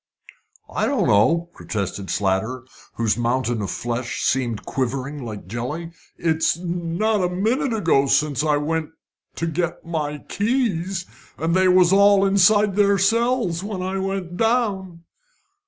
[0.67, 2.63] "I don't know," protested Slater,
[2.95, 5.91] whose mountain of flesh seemed quivering like jelly.
[6.17, 8.89] "It's not a minute ago since I went
[9.35, 11.05] to get my keys,
[11.37, 15.03] and they was all inside their cells when I went down."